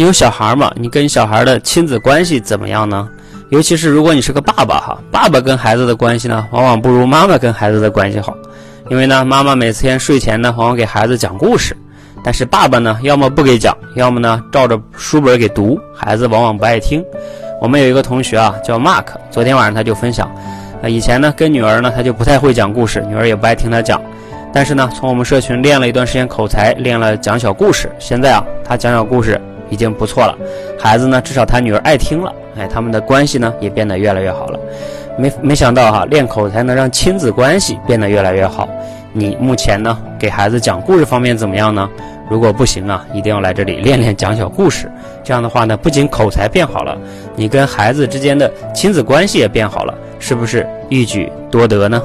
[0.00, 0.72] 你有小孩吗？
[0.76, 3.06] 你跟小孩的亲子关系怎么样呢？
[3.50, 8.34] 尤其是如果你是个爸爸哈，爸爸跟孩子的关系呢，往往不如妈妈跟孩子的关系好。
[8.88, 11.76] 因为呢，妈妈每天睡前呢，往往给孩子讲故事，
[12.24, 17.04] 但是爸爸呢，要么不给讲，要么呢，照着书本给读，孩子往往不爱听。
[17.60, 20.34] 我们有一个同学啊，叫 Mark，昨天晚上他就分享，
[20.82, 24.00] 啊，以前呢，跟女儿呢，他就不太会讲故事，女儿也不爱听他讲。
[24.50, 29.38] 但是呢，从我们社群练了一段时间口才，练了讲小故事，现在啊，他讲小故事
[29.70, 30.36] 已经不错了。
[30.78, 32.32] 孩子呢，至少他女儿爱听了。
[32.58, 34.58] 哎，他们的关系呢也变得越来越好了。
[35.16, 38.68] 没没想到哈，练口才能让亲子关系变得越来越好。
[39.12, 41.88] 你目前呢给孩子讲故事方面怎么样呢？
[42.28, 44.90] 如果不行啊，一定要来这里练练讲小故事。
[45.24, 46.96] 这样的话呢，不仅口才变好了，
[47.34, 52.00] 你跟孩子之间的亲子关系也变好了，是不是一举多得呢？